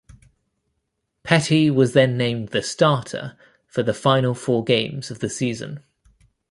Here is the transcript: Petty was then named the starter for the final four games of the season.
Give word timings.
Petty 1.21 1.69
was 1.69 1.93
then 1.93 2.17
named 2.17 2.49
the 2.49 2.63
starter 2.63 3.37
for 3.67 3.83
the 3.83 3.93
final 3.93 4.33
four 4.33 4.63
games 4.63 5.11
of 5.11 5.19
the 5.19 5.29
season. 5.29 5.83